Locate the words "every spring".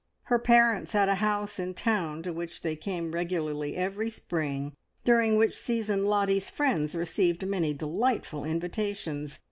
3.75-4.73